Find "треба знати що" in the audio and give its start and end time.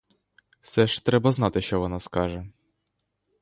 1.05-1.79